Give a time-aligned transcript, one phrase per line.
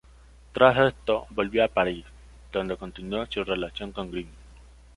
[0.51, 2.03] Tras esto, volvió a París,
[2.51, 4.29] donde continuó su relación con Grimm.